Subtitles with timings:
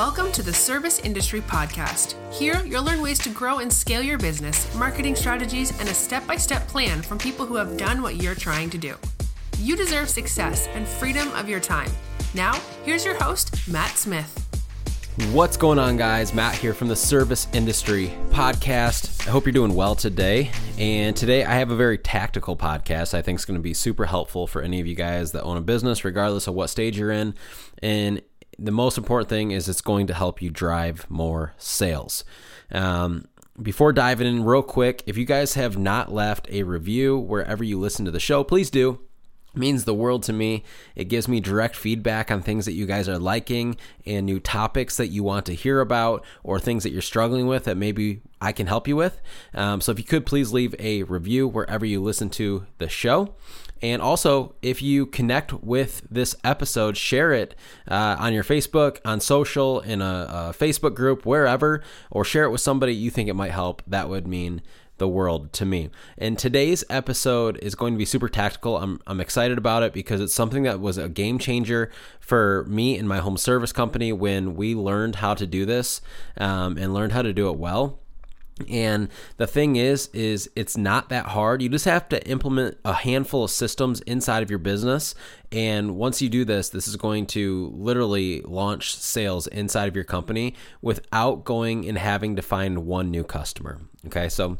[0.00, 2.14] Welcome to the Service Industry Podcast.
[2.32, 6.26] Here, you'll learn ways to grow and scale your business, marketing strategies, and a step
[6.26, 8.96] by step plan from people who have done what you're trying to do.
[9.58, 11.90] You deserve success and freedom of your time.
[12.32, 14.46] Now, here's your host, Matt Smith.
[15.32, 16.32] What's going on, guys?
[16.32, 19.28] Matt here from the Service Industry Podcast.
[19.28, 20.50] I hope you're doing well today.
[20.78, 24.06] And today I have a very tactical podcast I think is going to be super
[24.06, 27.10] helpful for any of you guys that own a business, regardless of what stage you're
[27.10, 27.34] in.
[27.82, 28.22] And
[28.60, 32.24] the most important thing is it's going to help you drive more sales.
[32.70, 33.26] Um,
[33.60, 37.78] before diving in, real quick, if you guys have not left a review wherever you
[37.78, 39.00] listen to the show, please do
[39.54, 40.64] means the world to me.
[40.94, 43.76] It gives me direct feedback on things that you guys are liking
[44.06, 47.64] and new topics that you want to hear about or things that you're struggling with
[47.64, 49.20] that maybe I can help you with.
[49.54, 53.34] Um, so if you could please leave a review wherever you listen to the show.
[53.82, 57.54] And also, if you connect with this episode, share it
[57.88, 62.50] uh, on your Facebook, on social, in a, a Facebook group, wherever, or share it
[62.50, 63.82] with somebody you think it might help.
[63.86, 64.62] That would mean
[65.00, 65.90] the world to me.
[66.16, 68.76] And today's episode is going to be super tactical.
[68.76, 71.90] I'm, I'm excited about it because it's something that was a game changer
[72.20, 76.00] for me and my home service company when we learned how to do this
[76.36, 77.98] um, and learned how to do it well.
[78.68, 81.62] And the thing is, is it's not that hard.
[81.62, 85.14] You just have to implement a handful of systems inside of your business.
[85.52, 90.04] And once you do this, this is going to literally launch sales inside of your
[90.04, 93.80] company without going and having to find one new customer.
[94.06, 94.58] Okay, so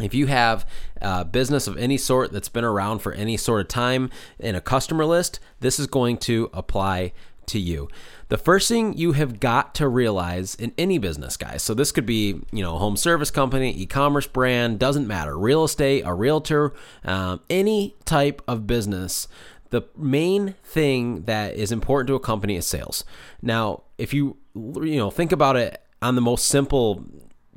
[0.00, 0.68] if you have
[1.00, 4.60] a business of any sort that's been around for any sort of time in a
[4.60, 7.12] customer list, this is going to apply
[7.48, 7.88] to you.
[8.28, 12.06] The first thing you have got to realize in any business, guys, so this could
[12.06, 16.72] be, you know, home service company, e commerce brand, doesn't matter, real estate, a realtor,
[17.04, 19.28] um, any type of business,
[19.70, 23.04] the main thing that is important to a company is sales.
[23.42, 27.04] Now, if you, you know, think about it on the most simple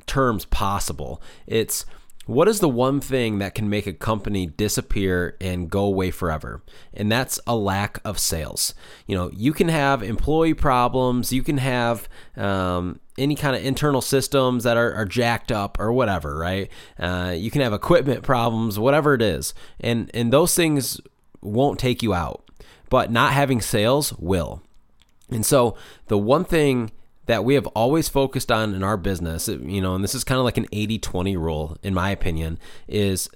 [0.06, 1.86] terms possible, it's
[2.28, 6.62] what is the one thing that can make a company disappear and go away forever?
[6.92, 8.74] And that's a lack of sales.
[9.06, 12.06] You know, you can have employee problems, you can have
[12.36, 16.70] um, any kind of internal systems that are, are jacked up or whatever, right?
[16.98, 21.00] Uh, you can have equipment problems, whatever it is, and and those things
[21.40, 22.44] won't take you out,
[22.90, 24.60] but not having sales will.
[25.30, 25.78] And so
[26.08, 26.90] the one thing
[27.28, 30.38] that we have always focused on in our business, you know, and this is kind
[30.38, 32.58] of like an 80 20 rule, in my opinion,
[32.88, 33.28] is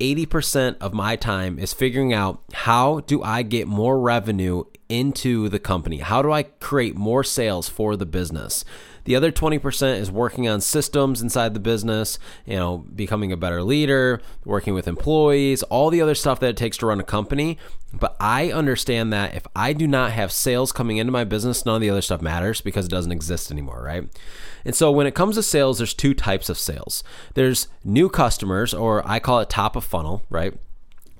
[0.00, 5.58] 80% of my time is figuring out how do I get more revenue into the
[5.58, 5.98] company?
[5.98, 8.64] How do I create more sales for the business?
[9.04, 13.62] The other 20% is working on systems inside the business, you know, becoming a better
[13.62, 17.58] leader, working with employees, all the other stuff that it takes to run a company.
[17.92, 21.76] But I understand that if I do not have sales coming into my business, none
[21.76, 24.08] of the other stuff matters because it doesn't exist anymore, right?
[24.64, 27.04] And so when it comes to sales, there's two types of sales.
[27.34, 30.54] There's new customers, or I call it top of funnel, right?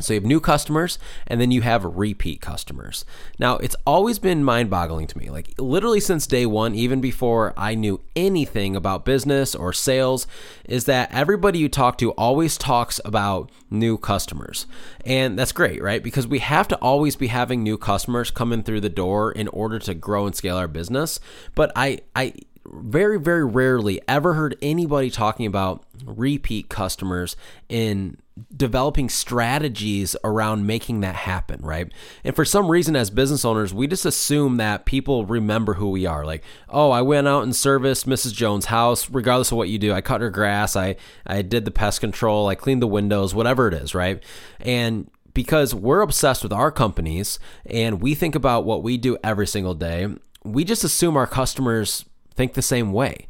[0.00, 3.04] So you have new customers and then you have repeat customers.
[3.38, 5.30] Now, it's always been mind boggling to me.
[5.30, 10.26] Like, literally since day one, even before I knew anything about business or sales,
[10.64, 14.66] is that everybody you talk to always talks about new customers.
[15.04, 16.02] And that's great, right?
[16.02, 19.78] Because we have to always be having new customers coming through the door in order
[19.78, 21.20] to grow and scale our business.
[21.54, 22.34] But I, I,
[22.66, 27.36] very, very rarely ever heard anybody talking about repeat customers
[27.68, 28.16] in
[28.56, 31.92] developing strategies around making that happen, right?
[32.24, 36.04] And for some reason, as business owners, we just assume that people remember who we
[36.04, 36.24] are.
[36.24, 38.32] Like, oh, I went out and serviced Mrs.
[38.32, 39.92] Jones' house, regardless of what you do.
[39.92, 43.68] I cut her grass, I, I did the pest control, I cleaned the windows, whatever
[43.68, 44.22] it is, right?
[44.60, 49.46] And because we're obsessed with our companies and we think about what we do every
[49.46, 50.08] single day,
[50.44, 53.26] we just assume our customers think the same way.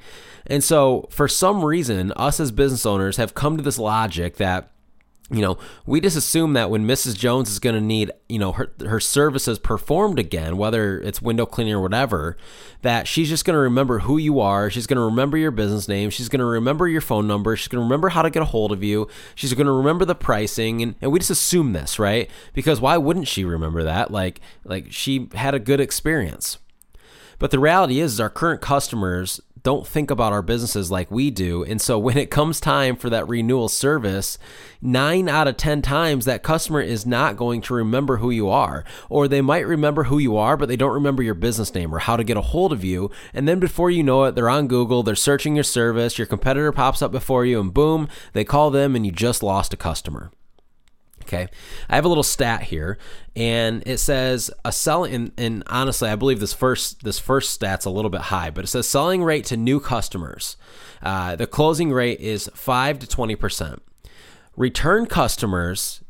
[0.47, 4.71] And so, for some reason, us as business owners have come to this logic that
[5.31, 7.17] you know, we just assume that when Mrs.
[7.17, 11.47] Jones is going to need, you know, her her services performed again, whether it's window
[11.47, 12.37] cleaning or whatever,
[12.83, 14.69] that she's just going to remember who you are.
[14.69, 16.11] She's going to remember your business name.
[16.11, 17.57] She's going to remember your phone number.
[17.57, 19.09] She's going to remember how to get a hold of you.
[19.35, 22.29] She's going to remember the pricing, and, and we just assume this, right?
[22.53, 24.11] Because why wouldn't she remember that?
[24.11, 26.59] Like like she had a good experience.
[27.39, 31.31] But the reality is, is our current customers don't think about our businesses like we
[31.31, 31.65] do.
[31.65, 34.39] And so when it comes time for that renewal service,
[34.81, 38.85] nine out of 10 times that customer is not going to remember who you are.
[39.09, 41.99] Or they might remember who you are, but they don't remember your business name or
[41.99, 43.11] how to get a hold of you.
[43.33, 46.71] And then before you know it, they're on Google, they're searching your service, your competitor
[46.71, 50.31] pops up before you, and boom, they call them and you just lost a customer.
[51.27, 51.49] Okay.
[51.89, 52.99] I have a little stat here
[53.35, 57.87] and it says a selling and, and, honestly I believe this first this first stat's
[57.87, 60.57] a little bit high, but it says selling rate to new customers.
[61.03, 63.83] Uh, the closing rate is five to twenty percent.
[64.57, 66.03] Return customers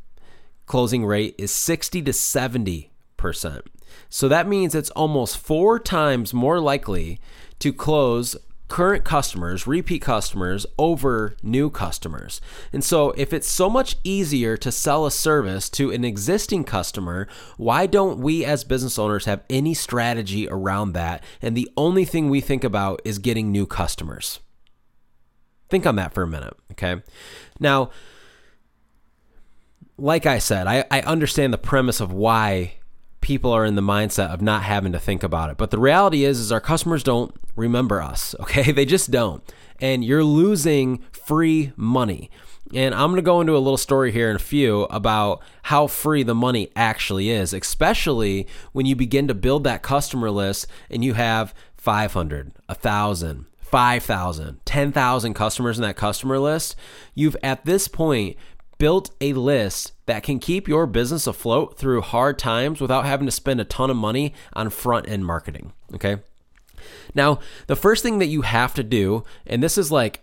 [0.65, 3.65] closing rate is sixty to seventy percent.
[4.09, 7.19] So that means it's almost four times more likely
[7.59, 8.35] to close
[8.67, 12.41] current customers, repeat customers over new customers.
[12.73, 17.27] And so, if it's so much easier to sell a service to an existing customer,
[17.57, 21.23] why don't we as business owners have any strategy around that?
[21.41, 24.39] And the only thing we think about is getting new customers.
[25.69, 27.01] Think on that for a minute, okay?
[27.59, 27.91] Now,
[29.97, 32.75] like I said, I, I understand the premise of why
[33.25, 35.57] people are in the mindset of not having to think about it.
[35.57, 38.71] But the reality is is our customers don't remember us, okay?
[38.71, 39.43] They just don't.
[39.81, 42.29] And you're losing free money.
[42.71, 45.87] And I'm going to go into a little story here in a few about how
[45.87, 51.03] free the money actually is, especially when you begin to build that customer list and
[51.03, 56.75] you have 500, 1,000, 5,000, 10,000 customers in that customer list.
[57.15, 58.37] You've at this point
[58.77, 63.31] built a list that can keep your business afloat through hard times without having to
[63.31, 65.73] spend a ton of money on front end marketing.
[65.93, 66.17] Okay.
[67.13, 70.21] Now, the first thing that you have to do, and this is like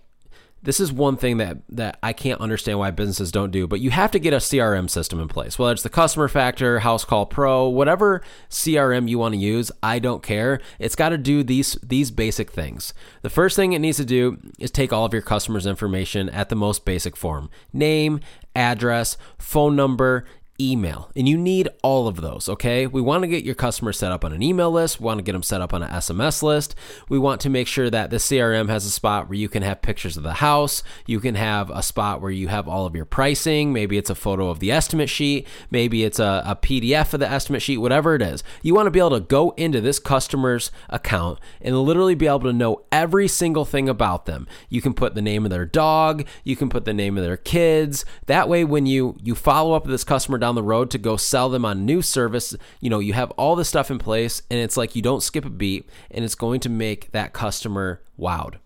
[0.63, 3.91] this is one thing that that I can't understand why businesses don't do, but you
[3.91, 5.59] have to get a CRM system in place.
[5.59, 10.23] Whether it's the customer factor, Housecall Pro, whatever CRM you want to use, I don't
[10.23, 10.61] care.
[10.79, 12.95] It's got to do these these basic things.
[13.23, 16.49] The first thing it needs to do is take all of your customers' information at
[16.49, 17.51] the most basic form.
[17.73, 18.21] Name,
[18.55, 20.25] address, phone number,
[20.61, 21.11] email.
[21.17, 22.87] And you need all of those, okay?
[22.87, 25.01] We want to get your customers set up on an email list.
[25.01, 26.75] We want to get them set up on an SMS list.
[27.09, 29.83] We want to make sure that the CRM has a spot where you can have
[29.83, 30.83] pictures of the house.
[31.07, 33.73] You can have a spot where you have all of your pricing.
[33.73, 35.47] Maybe it's a photo of the estimate sheet.
[35.71, 38.45] Maybe it's a, a PDF of the estimate sheet, whatever it is.
[38.63, 42.41] You want to be able to go into this customer's account and literally be able
[42.41, 44.47] to know every single thing about them.
[44.69, 46.27] You can put the name of their dog.
[46.45, 48.05] You can put the name of their kids.
[48.27, 51.17] That way, when you, you follow up with this customer down the road to go
[51.17, 54.61] sell them on new service, you know, you have all the stuff in place and
[54.61, 58.57] it's like you don't skip a beat and it's going to make that customer wowed.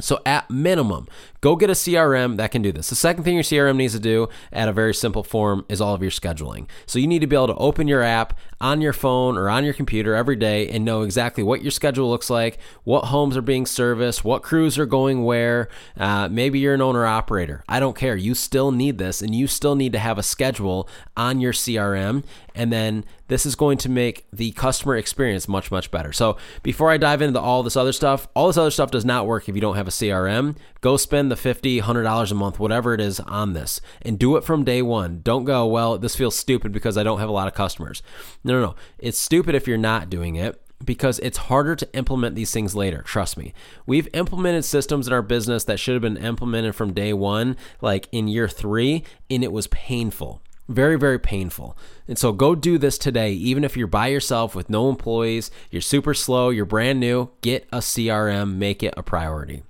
[0.00, 1.08] So, at minimum,
[1.40, 2.88] go get a CRM that can do this.
[2.88, 5.94] The second thing your CRM needs to do at a very simple form is all
[5.94, 6.68] of your scheduling.
[6.86, 9.64] So, you need to be able to open your app on your phone or on
[9.64, 13.42] your computer every day and know exactly what your schedule looks like, what homes are
[13.42, 15.68] being serviced, what crews are going where.
[15.96, 17.64] Uh, maybe you're an owner operator.
[17.68, 18.16] I don't care.
[18.16, 22.24] You still need this and you still need to have a schedule on your CRM.
[22.54, 26.12] And then this is going to make the customer experience much, much better.
[26.12, 29.26] So before I dive into all this other stuff, all this other stuff does not
[29.26, 30.56] work if you don't have a CRM.
[30.80, 34.44] Go spend the $50, $100 a month, whatever it is on this and do it
[34.44, 35.20] from day one.
[35.22, 38.02] Don't go, well, this feels stupid because I don't have a lot of customers.
[38.50, 38.74] No, no, no.
[38.98, 43.02] It's stupid if you're not doing it because it's harder to implement these things later.
[43.02, 43.52] Trust me.
[43.86, 48.08] We've implemented systems in our business that should have been implemented from day one, like
[48.10, 50.42] in year three, and it was painful.
[50.68, 51.76] Very, very painful.
[52.08, 55.82] And so go do this today, even if you're by yourself with no employees, you're
[55.82, 59.62] super slow, you're brand new, get a CRM, make it a priority.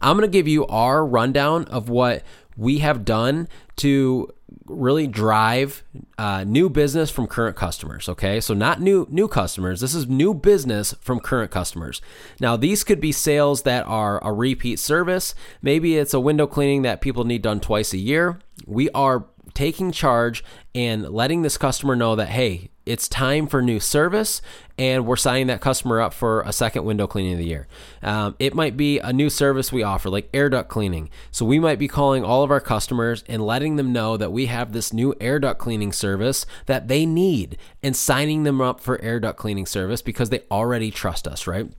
[0.00, 2.22] I'm going to give you our rundown of what
[2.56, 4.32] we have done to
[4.66, 5.82] really drive
[6.18, 8.40] uh, new business from current customers okay?
[8.40, 9.80] So not new new customers.
[9.80, 12.00] This is new business from current customers.
[12.40, 15.34] Now these could be sales that are a repeat service.
[15.62, 18.38] Maybe it's a window cleaning that people need done twice a year.
[18.66, 23.78] We are taking charge and letting this customer know that, hey, it's time for new
[23.78, 24.40] service
[24.78, 27.66] and we're signing that customer up for a second window cleaning of the year.
[28.02, 31.10] Um, it might be a new service we offer, like air duct cleaning.
[31.30, 34.46] So we might be calling all of our customers and letting them know that we
[34.46, 39.00] have this new air duct cleaning service that they need and signing them up for
[39.02, 41.70] air duct cleaning service because they already trust us, right?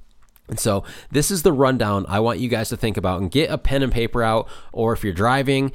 [0.49, 3.49] And so this is the rundown I want you guys to think about and get
[3.49, 5.71] a pen and paper out, or if you're driving,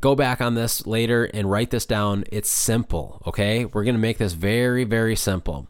[0.00, 2.24] go back on this later and write this down.
[2.32, 3.64] It's simple, okay?
[3.64, 5.68] We're gonna make this very, very simple.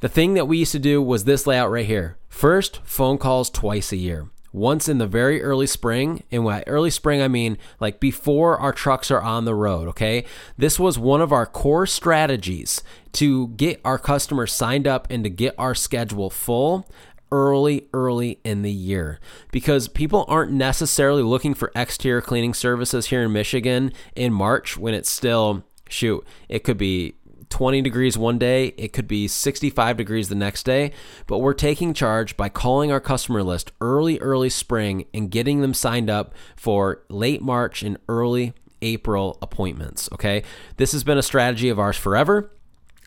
[0.00, 2.16] The thing that we used to do was this layout right here.
[2.28, 4.28] First, phone calls twice a year.
[4.52, 8.72] Once in the very early spring, and by early spring I mean like before our
[8.72, 10.24] trucks are on the road, okay?
[10.58, 12.82] This was one of our core strategies
[13.12, 16.88] to get our customers signed up and to get our schedule full
[17.32, 19.18] early, early in the year
[19.52, 24.94] because people aren't necessarily looking for exterior cleaning services here in Michigan in March when
[24.94, 27.14] it's still, shoot, it could be
[27.50, 30.92] 20 degrees one day, it could be 65 degrees the next day,
[31.26, 35.74] but we're taking charge by calling our customer list early, early spring and getting them
[35.74, 40.08] signed up for late March and early April appointments.
[40.12, 40.42] Okay.
[40.76, 42.52] This has been a strategy of ours forever.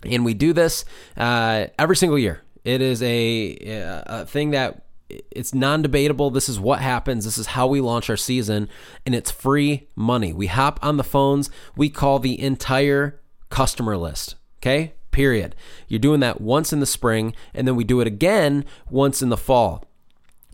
[0.05, 2.41] And we do this uh, every single year.
[2.63, 3.57] It is a,
[4.05, 6.31] a thing that it's non-debatable.
[6.31, 7.25] This is what happens.
[7.25, 8.69] This is how we launch our season
[9.05, 10.33] and it's free money.
[10.33, 11.49] We hop on the phones.
[11.75, 14.93] We call the entire customer list okay?
[15.11, 15.55] Period.
[15.87, 19.29] You're doing that once in the spring and then we do it again once in
[19.29, 19.85] the fall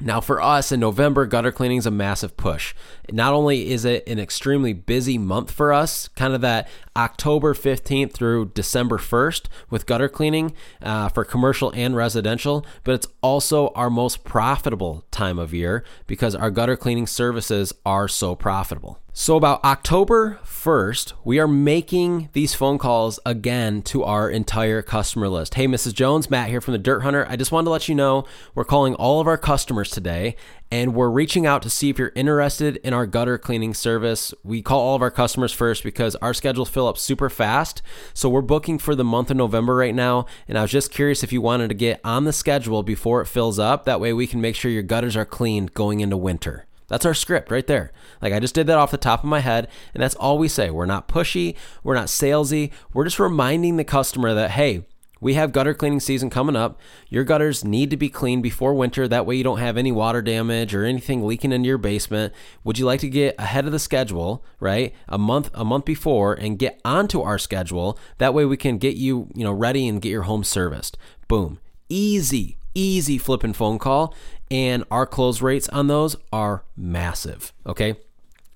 [0.01, 2.73] now, for us in November, gutter cleaning is a massive push.
[3.11, 8.13] Not only is it an extremely busy month for us, kind of that October 15th
[8.13, 13.89] through December 1st with gutter cleaning uh, for commercial and residential, but it's also our
[13.89, 18.99] most profitable time of year because our gutter cleaning services are so profitable.
[19.11, 25.27] So, about October 1st, we are making these phone calls again to our entire customer
[25.27, 25.55] list.
[25.55, 25.95] Hey, Mrs.
[25.95, 27.25] Jones, Matt here from the Dirt Hunter.
[27.27, 30.35] I just wanted to let you know we're calling all of our customers today
[30.71, 34.31] and we're reaching out to see if you're interested in our gutter cleaning service.
[34.43, 37.81] We call all of our customers first because our schedules fill up super fast.
[38.13, 40.27] So, we're booking for the month of November right now.
[40.47, 43.27] And I was just curious if you wanted to get on the schedule before it
[43.27, 43.85] fills up.
[43.85, 46.67] That way, we can make sure your gutters are cleaned going into winter.
[46.89, 47.91] That's our script right there.
[48.21, 50.47] Like I just did that off the top of my head, and that's all we
[50.47, 50.69] say.
[50.69, 52.71] We're not pushy, we're not salesy.
[52.93, 54.85] We're just reminding the customer that hey,
[55.21, 56.79] we have gutter cleaning season coming up.
[57.09, 59.07] Your gutters need to be cleaned before winter.
[59.07, 62.33] That way you don't have any water damage or anything leaking into your basement.
[62.63, 64.93] Would you like to get ahead of the schedule, right?
[65.07, 67.99] A month a month before and get onto our schedule.
[68.17, 70.97] That way we can get you, you know, ready and get your home serviced.
[71.27, 71.59] Boom.
[71.89, 74.15] Easy, easy flipping phone call
[74.51, 77.53] and our close rates on those are massive.
[77.65, 77.95] Okay.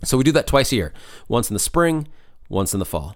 [0.04, 0.94] So we do that twice a year
[1.28, 2.08] once in the spring,
[2.50, 3.16] once in the fall.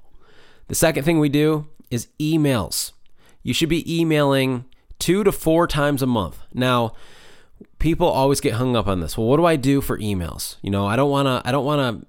[0.68, 2.92] The second thing we do is emails.
[3.44, 4.66] You should be emailing
[5.00, 6.40] two to four times a month.
[6.54, 6.94] Now,
[7.80, 9.18] people always get hung up on this.
[9.18, 10.58] Well, what do I do for emails?
[10.62, 12.02] You know, I don't want to I don't want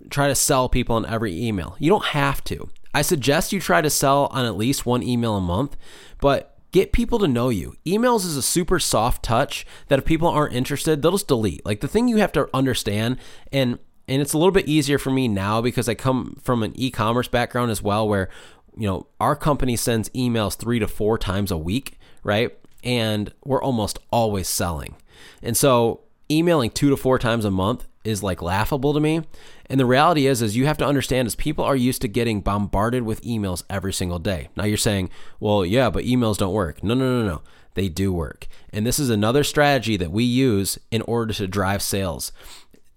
[0.00, 1.76] to try to sell people on every email.
[1.78, 2.68] You don't have to.
[2.94, 5.76] I suggest you try to sell on at least one email a month,
[6.20, 7.74] but Get people to know you.
[7.86, 11.64] Emails is a super soft touch that if people aren't interested, they'll just delete.
[11.64, 13.16] Like the thing you have to understand
[13.50, 16.74] and and it's a little bit easier for me now because I come from an
[16.74, 18.28] e-commerce background as well where
[18.76, 22.54] you know, our company sends emails 3 to 4 times a week, right?
[22.84, 24.96] And we're almost always selling.
[25.42, 29.22] And so emailing 2 to 4 times a month is like laughable to me.
[29.68, 32.40] And the reality is is you have to understand is people are used to getting
[32.40, 34.48] bombarded with emails every single day.
[34.56, 35.10] Now you're saying,
[35.40, 37.42] "Well, yeah, but emails don't work." No, no, no, no.
[37.74, 38.46] They do work.
[38.72, 42.32] And this is another strategy that we use in order to drive sales.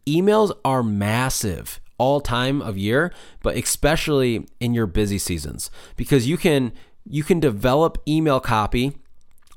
[0.07, 3.13] Emails are massive all time of year,
[3.43, 6.71] but especially in your busy seasons because you can
[7.05, 8.93] you can develop email copy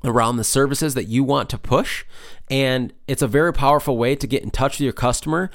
[0.03, 2.03] around the services that you want to push.
[2.53, 5.49] And it's a very powerful way to get in touch with your customer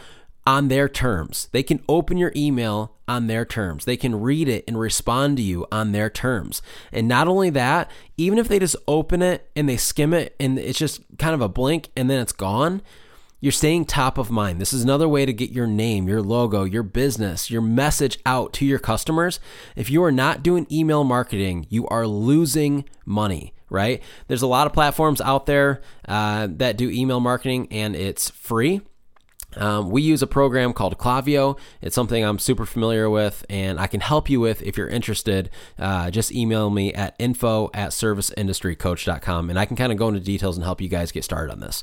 [0.45, 1.49] on their terms.
[1.52, 3.85] They can open your email on their terms.
[3.85, 6.61] They can read it and respond to you on their terms.
[6.90, 10.59] And not only that, even if they just open it and they skim it and
[10.59, 12.83] it's just kind of a blink and then it's gone,
[13.38, 14.61] you're staying top of mind.
[14.61, 18.52] This is another way to get your name, your logo, your business, your message out
[18.55, 19.38] to your customers.
[19.76, 24.03] If you are not doing email marketing, you are losing money right?
[24.27, 28.81] There's a lot of platforms out there uh, that do email marketing and it's free.
[29.57, 31.59] Um, we use a program called Klaviyo.
[31.81, 35.49] It's something I'm super familiar with and I can help you with if you're interested.
[35.79, 40.21] Uh, just email me at info at serviceindustrycoach.com and I can kind of go into
[40.21, 41.83] details and help you guys get started on this.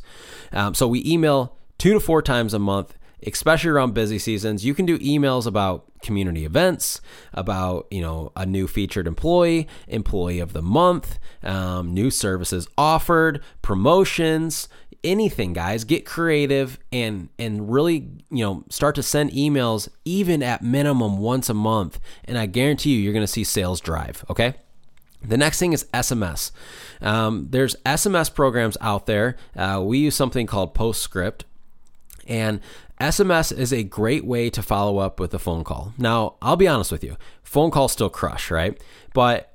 [0.51, 4.73] Um, so we email two to four times a month especially around busy seasons, you
[4.73, 7.01] can do emails about community events,
[7.33, 13.41] about you know a new featured employee, employee of the month, um, new services offered,
[13.61, 14.67] promotions,
[15.03, 15.83] anything, guys.
[15.83, 21.49] Get creative and and really you know start to send emails even at minimum once
[21.49, 24.23] a month, and I guarantee you you're going to see sales drive.
[24.29, 24.55] Okay.
[25.27, 26.51] The next thing is SMS.
[27.01, 29.37] Um, there's SMS programs out there.
[29.55, 31.45] Uh, we use something called Postscript.
[32.27, 32.59] And
[32.99, 35.93] SMS is a great way to follow up with a phone call.
[35.97, 38.81] Now, I'll be honest with you, phone calls still crush, right?
[39.13, 39.54] But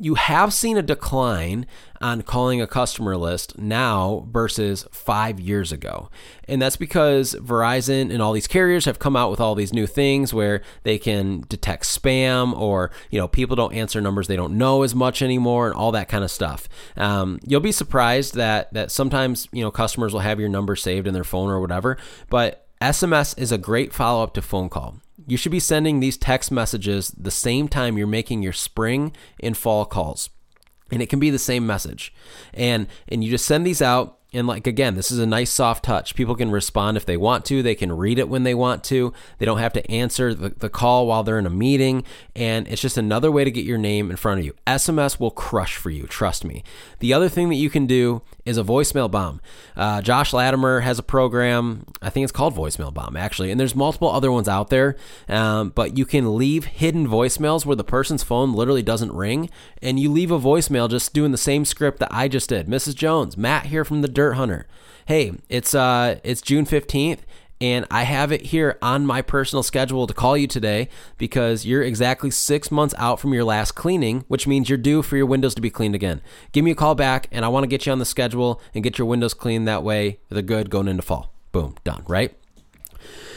[0.00, 1.66] you have seen a decline
[2.00, 6.08] on calling a customer list now versus five years ago.
[6.46, 9.86] And that's because Verizon and all these carriers have come out with all these new
[9.86, 14.56] things where they can detect spam or, you know, people don't answer numbers they don't
[14.56, 16.68] know as much anymore and all that kind of stuff.
[16.96, 21.06] Um, you'll be surprised that, that sometimes, you know, customers will have your number saved
[21.06, 21.98] in their phone or whatever,
[22.30, 24.96] but SMS is a great follow up to phone call.
[25.28, 29.56] You should be sending these text messages the same time you're making your spring and
[29.56, 30.30] fall calls.
[30.90, 32.14] And it can be the same message.
[32.54, 35.84] And and you just send these out And like again, this is a nice soft
[35.84, 36.14] touch.
[36.14, 37.62] People can respond if they want to.
[37.62, 39.12] They can read it when they want to.
[39.38, 42.04] They don't have to answer the, the call while they're in a meeting.
[42.36, 44.54] And it's just another way to get your name in front of you.
[44.66, 46.06] SMS will crush for you.
[46.06, 46.62] Trust me.
[46.98, 49.40] The other thing that you can do is a voicemail bomb.
[49.76, 51.86] Uh, Josh Latimer has a program.
[52.02, 53.50] I think it's called Voicemail Bomb actually.
[53.50, 54.96] And there's multiple other ones out there.
[55.28, 59.50] Um, but you can leave hidden voicemails where the person's phone literally doesn't ring,
[59.82, 62.66] and you leave a voicemail just doing the same script that I just did.
[62.66, 62.94] Mrs.
[62.94, 64.66] Jones, Matt here from the Dirt Hunter.
[65.06, 67.20] Hey, it's uh it's June 15th
[67.60, 71.84] and I have it here on my personal schedule to call you today because you're
[71.84, 75.54] exactly six months out from your last cleaning, which means you're due for your windows
[75.54, 76.20] to be cleaned again.
[76.50, 78.82] Give me a call back, and I want to get you on the schedule and
[78.82, 79.68] get your windows cleaned.
[79.68, 81.32] That way, they're good going into fall.
[81.52, 82.36] Boom, done, right?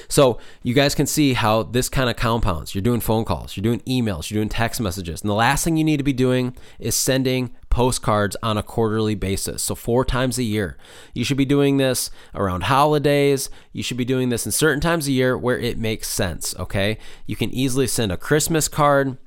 [0.07, 2.73] So you guys can see how this kind of compounds.
[2.75, 5.21] You're doing phone calls, you're doing emails, you're doing text messages.
[5.21, 9.15] And the last thing you need to be doing is sending postcards on a quarterly
[9.15, 9.63] basis.
[9.63, 10.77] So, four times a year.
[11.15, 13.49] You should be doing this around holidays.
[13.71, 16.53] You should be doing this in certain times a year where it makes sense.
[16.59, 16.99] Okay.
[17.25, 19.17] You can easily send a Christmas card.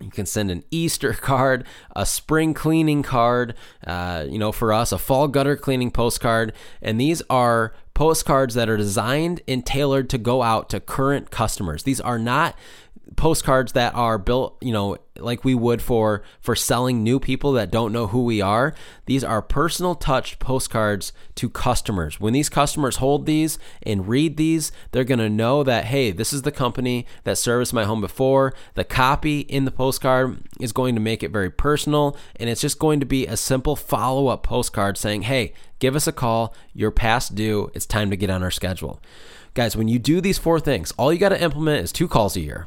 [0.00, 3.54] You can send an Easter card, a spring cleaning card,
[3.86, 6.52] uh, you know, for us, a fall gutter cleaning postcard.
[6.82, 11.84] And these are postcards that are designed and tailored to go out to current customers.
[11.84, 12.54] These are not
[13.14, 17.70] postcards that are built, you know, like we would for for selling new people that
[17.70, 18.74] don't know who we are.
[19.06, 22.18] These are personal touch postcards to customers.
[22.18, 26.32] When these customers hold these and read these, they're going to know that hey, this
[26.32, 28.52] is the company that serviced my home before.
[28.74, 32.78] The copy in the postcard is going to make it very personal and it's just
[32.78, 36.54] going to be a simple follow-up postcard saying, "Hey, give us a call.
[36.74, 37.70] You're past due.
[37.74, 39.00] It's time to get on our schedule."
[39.54, 42.36] Guys, when you do these four things, all you got to implement is two calls
[42.36, 42.66] a year.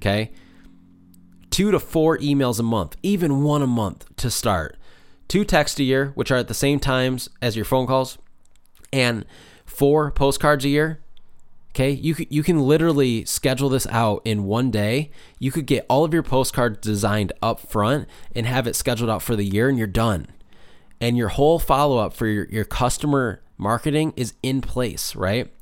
[0.00, 0.32] Okay?
[1.50, 4.76] Two to four emails a month, even one a month to start.
[5.28, 8.18] Two texts a year, which are at the same times as your phone calls,
[8.92, 9.24] and
[9.64, 11.00] four postcards a year.
[11.72, 15.10] Okay, you you can literally schedule this out in one day.
[15.38, 19.22] You could get all of your postcards designed up front and have it scheduled out
[19.22, 20.26] for the year, and you're done.
[21.00, 25.52] And your whole follow up for your, your customer marketing is in place, right?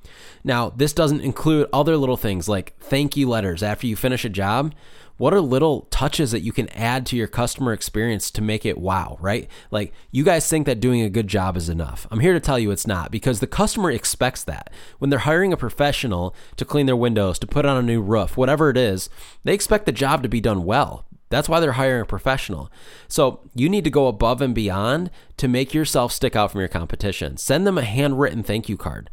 [0.45, 4.31] Now, this doesn't include other little things like thank you letters after you finish a
[4.31, 4.75] job.
[5.19, 8.79] What are little touches that you can add to your customer experience to make it
[8.79, 9.49] wow, right?
[9.73, 12.07] Like you guys think that doing a good job is enough.
[12.13, 14.73] I'm here to tell you it's not because the customer expects that.
[14.99, 18.37] When they're hiring a professional to clean their windows, to put on a new roof,
[18.37, 19.11] whatever it is,
[19.43, 21.05] they expect the job to be done well.
[21.31, 22.71] That's why they're hiring a professional.
[23.07, 26.69] So you need to go above and beyond to make yourself stick out from your
[26.69, 27.37] competition.
[27.37, 29.11] Send them a handwritten thank you card.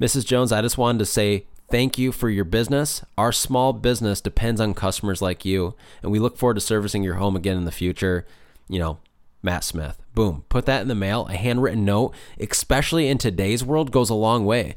[0.00, 0.24] Mrs.
[0.24, 3.04] Jones, I just wanted to say thank you for your business.
[3.16, 7.16] Our small business depends on customers like you, and we look forward to servicing your
[7.16, 8.26] home again in the future.
[8.68, 8.98] You know,
[9.42, 10.00] Matt Smith.
[10.14, 10.44] Boom.
[10.48, 11.26] Put that in the mail.
[11.28, 14.74] A handwritten note, especially in today's world, goes a long way.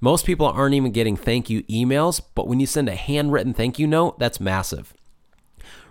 [0.00, 3.78] Most people aren't even getting thank you emails, but when you send a handwritten thank
[3.78, 4.92] you note, that's massive.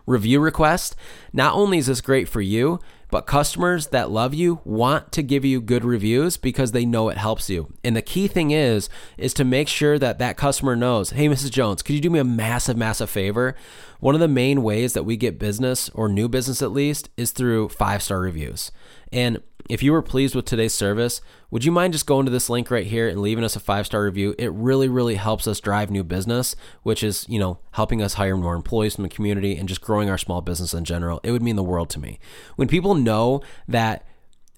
[0.06, 0.96] Review request.
[1.32, 5.46] Not only is this great for you, but customers that love you want to give
[5.46, 7.72] you good reviews because they know it helps you.
[7.84, 11.52] And the key thing is is to make sure that that customer knows, "Hey Mrs.
[11.52, 13.56] Jones, could you do me a massive massive favor?"
[14.00, 17.32] One of the main ways that we get business or new business at least is
[17.32, 18.72] through 5-star reviews.
[19.12, 22.50] And if you were pleased with today's service, would you mind just going to this
[22.50, 24.36] link right here and leaving us a five star review?
[24.38, 28.36] It really, really helps us drive new business, which is, you know, helping us hire
[28.38, 31.20] more employees from the community and just growing our small business in general.
[31.24, 32.20] It would mean the world to me.
[32.56, 34.06] When people know that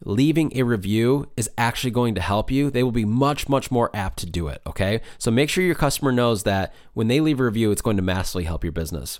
[0.03, 3.89] leaving a review is actually going to help you, they will be much, much more
[3.93, 4.61] apt to do it.
[4.67, 5.01] Okay.
[5.17, 8.03] So make sure your customer knows that when they leave a review, it's going to
[8.03, 9.19] massively help your business.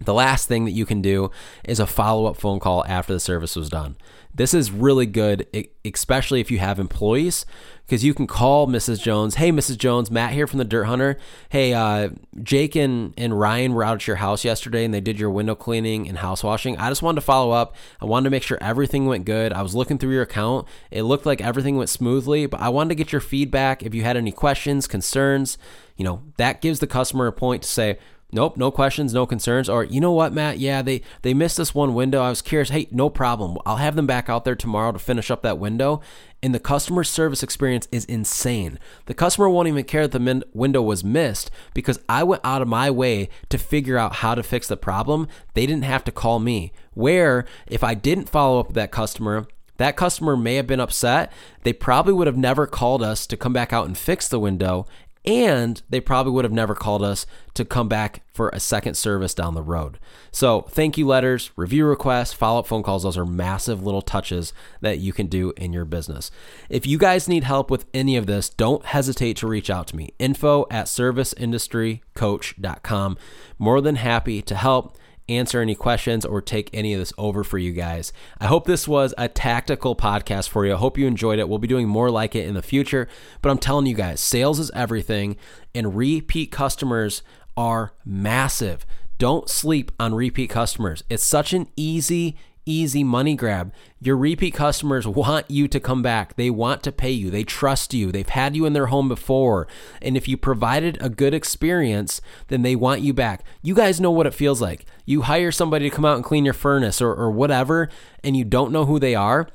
[0.00, 1.30] The last thing that you can do
[1.64, 3.96] is a follow up phone call after the service was done.
[4.34, 5.46] This is really good,
[5.84, 7.44] especially if you have employees,
[7.84, 9.02] because you can call Mrs.
[9.02, 9.34] Jones.
[9.34, 9.78] Hey, Mrs.
[9.78, 11.16] Jones, Matt here from the Dirt Hunter.
[11.48, 15.18] Hey, uh, Jake and, and Ryan were out at your house yesterday and they did
[15.18, 16.76] your window cleaning and house washing.
[16.76, 17.74] I just wanted to follow up.
[18.00, 19.52] I wanted to make sure everything went good.
[19.52, 20.68] I was looking through your account.
[20.92, 23.82] It looked like everything went smoothly, but I wanted to get your feedback.
[23.82, 25.58] If you had any questions, concerns,
[25.96, 27.98] you know, that gives the customer a point to say,
[28.30, 29.70] Nope, no questions, no concerns.
[29.70, 30.58] Or you know what, Matt?
[30.58, 32.20] Yeah, they they missed this one window.
[32.20, 32.68] I was curious.
[32.68, 33.56] Hey, no problem.
[33.64, 36.02] I'll have them back out there tomorrow to finish up that window.
[36.42, 38.78] And the customer service experience is insane.
[39.06, 42.60] The customer won't even care that the min- window was missed because I went out
[42.60, 45.26] of my way to figure out how to fix the problem.
[45.54, 46.72] They didn't have to call me.
[46.92, 49.46] Where if I didn't follow up with that customer,
[49.78, 51.32] that customer may have been upset.
[51.62, 54.86] They probably would have never called us to come back out and fix the window
[55.28, 59.34] and they probably would have never called us to come back for a second service
[59.34, 59.98] down the road.
[60.32, 64.54] So, thank you letters, review requests, follow up phone calls, those are massive little touches
[64.80, 66.30] that you can do in your business.
[66.70, 69.96] If you guys need help with any of this, don't hesitate to reach out to
[69.96, 70.14] me.
[70.18, 73.18] Info at serviceindustrycoach.com.
[73.58, 74.96] More than happy to help
[75.28, 78.12] answer any questions or take any of this over for you guys.
[78.40, 80.74] I hope this was a tactical podcast for you.
[80.74, 81.48] I hope you enjoyed it.
[81.48, 83.08] We'll be doing more like it in the future,
[83.42, 85.36] but I'm telling you guys, sales is everything
[85.74, 87.22] and repeat customers
[87.56, 88.86] are massive.
[89.18, 91.02] Don't sleep on repeat customers.
[91.10, 92.36] It's such an easy
[92.68, 93.72] easy money grab.
[94.00, 96.36] Your repeat customers want you to come back.
[96.36, 97.30] They want to pay you.
[97.30, 98.12] They trust you.
[98.12, 99.66] They've had you in their home before.
[100.02, 103.44] And if you provided a good experience, then they want you back.
[103.62, 104.84] You guys know what it feels like.
[105.04, 107.88] You hire somebody to come out and clean your furnace or, or whatever,
[108.22, 109.48] and you don't know who they are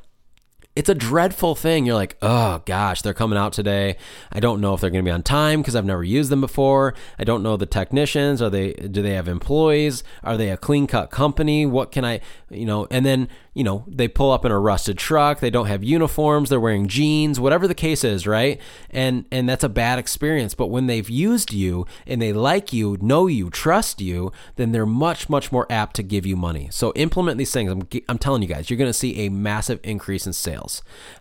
[0.76, 1.86] it's a dreadful thing.
[1.86, 3.96] You're like, oh gosh, they're coming out today.
[4.32, 6.42] I don't know if they're going to be on time because I've never used them
[6.42, 6.96] before.
[7.20, 8.42] I don't know the technicians.
[8.42, 8.74] Are they?
[8.74, 10.04] Do they have employees?
[10.24, 11.66] Are they a clean cut company?
[11.66, 12.22] What can I?
[12.50, 15.68] You know, and then you know, they pull up in a rusted truck, they don't
[15.68, 18.60] have uniforms, they're wearing jeans, whatever the case is, right?
[18.90, 22.98] And and that's a bad experience, but when they've used you and they like you,
[23.00, 26.68] know you, trust you, then they're much much more apt to give you money.
[26.72, 27.72] So implement these things.
[27.72, 30.63] I'm I'm telling you guys, you're going to see a massive increase in sales.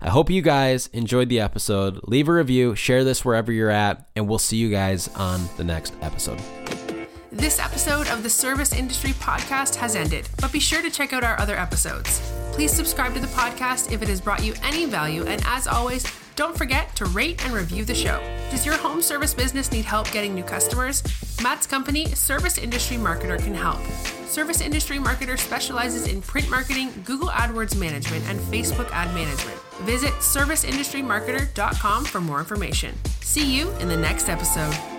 [0.01, 2.01] I hope you guys enjoyed the episode.
[2.05, 5.65] Leave a review, share this wherever you're at, and we'll see you guys on the
[5.65, 6.41] next episode.
[7.31, 11.25] This episode of the Service Industry Podcast has ended, but be sure to check out
[11.25, 12.21] our other episodes.
[12.53, 16.05] Please subscribe to the podcast if it has brought you any value, and as always,
[16.37, 18.21] don't forget to rate and review the show.
[18.51, 21.03] Does your home service business need help getting new customers?
[21.43, 23.81] Matt's company, Service Industry Marketer, can help.
[24.27, 29.59] Service Industry Marketer specializes in print marketing, Google AdWords management, and Facebook ad management.
[29.83, 32.95] Visit serviceindustrymarketer.com for more information.
[33.21, 34.92] See you in the next episode.